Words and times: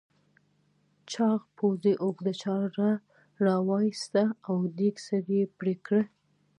چاغ 1.11 1.41
پوځي 1.57 1.93
اوږده 2.03 2.33
چاړه 2.41 2.91
راوایسته 3.45 4.23
او 4.49 4.57
دېگ 4.77 4.95
سر 5.05 5.23
یې 5.37 5.43
پرې 5.57 5.73
کړ. 5.85 6.01